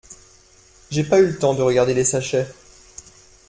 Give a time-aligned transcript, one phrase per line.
[0.89, 2.47] J’ai pas eu le temps de regarder les sachets.